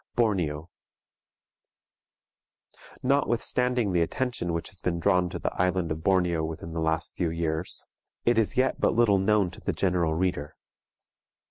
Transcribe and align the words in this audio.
BORNEO. 0.15 0.67
Notwithstanding 3.03 3.91
the 3.91 4.01
attention 4.01 4.51
which 4.51 4.69
has 4.69 4.81
been 4.81 4.97
drawn 4.99 5.29
to 5.29 5.37
the 5.37 5.53
island 5.61 5.91
of 5.91 6.03
Borneo 6.03 6.43
within 6.43 6.73
the 6.73 6.81
last 6.81 7.15
few 7.15 7.29
years, 7.29 7.85
it 8.25 8.39
is 8.39 8.57
yet 8.57 8.81
but 8.81 8.95
little 8.95 9.19
known 9.19 9.51
to 9.51 9.61
the 9.61 9.73
general 9.73 10.15
reader. 10.15 10.55